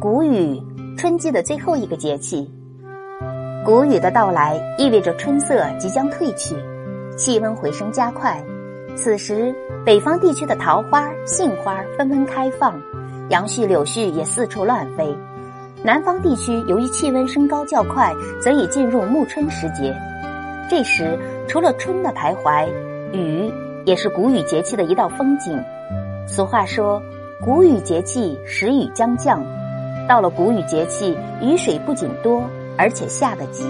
[0.00, 0.58] 谷雨，
[0.96, 2.50] 春季的最后一个节气。
[3.66, 6.56] 谷雨的到来意味着春色即将褪去，
[7.18, 8.42] 气温回升加快。
[8.96, 12.80] 此时，北方地区的桃花、杏花纷纷开放，
[13.28, 15.14] 杨絮、柳絮也四处乱飞。
[15.84, 18.10] 南方地区由于气温升高较快，
[18.40, 19.94] 则已进入暮春时节。
[20.70, 22.66] 这时，除了春的徘徊，
[23.12, 23.52] 雨
[23.84, 25.62] 也是谷雨节气的一道风景。
[26.26, 27.02] 俗话说
[27.44, 29.44] ：“谷雨节气，时雨将降。”
[30.10, 32.42] 到了谷雨节气，雨水不仅多，
[32.76, 33.64] 而且下得急。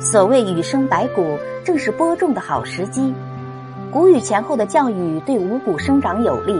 [0.00, 3.14] 所谓“雨生百谷”，正是播种的好时机。
[3.92, 6.52] 谷雨前后的降雨对五谷生长有利，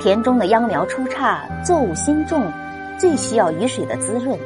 [0.00, 2.50] 田中的秧苗出杈，作物新种，
[2.96, 4.38] 最需要雨水的滋润，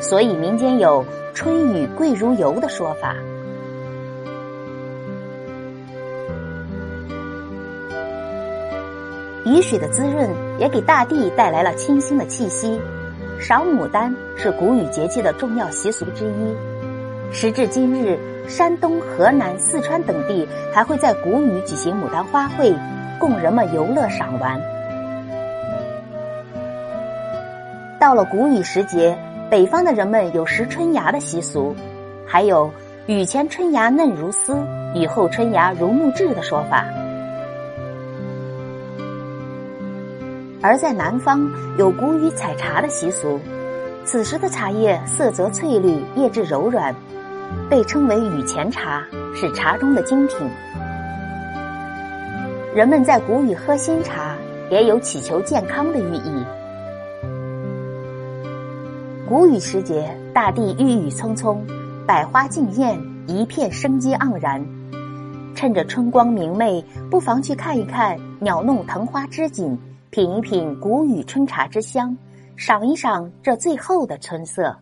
[0.00, 3.14] 所以民间有“春雨贵如油”的说法。
[9.50, 12.80] 雨水的滋润也给大地带来了清新的气息。
[13.40, 16.54] 赏牡丹是谷雨节气的重要习俗之一。
[17.32, 22.76] 时至今日，山东、河南、四川等地还会在谷雨举行牡丹花卉，
[23.18, 24.60] 供人们游乐赏玩。
[27.98, 29.18] 到了谷雨时节，
[29.50, 31.74] 北方的人们有食春芽的习俗，
[32.24, 32.70] 还有
[33.06, 34.56] “雨前春芽嫩如丝，
[34.94, 36.84] 雨后春芽如木质”的说法。
[40.62, 43.40] 而在南方有谷雨采茶的习俗，
[44.04, 46.94] 此时的茶叶色泽翠绿，叶质柔软，
[47.68, 49.02] 被称为雨前茶，
[49.34, 50.36] 是茶中的精品。
[52.74, 54.36] 人们在谷雨喝新茶，
[54.70, 56.44] 也有祈求健康的寓意。
[59.26, 61.64] 谷雨时节，大地郁郁葱葱，
[62.06, 64.64] 百花竞艳，一片生机盎然。
[65.54, 69.78] 趁着春光明媚，不妨去看一看鸟弄藤花织锦。
[70.10, 72.16] 品一品谷雨春茶之香，
[72.56, 74.76] 赏一赏这最后的春色。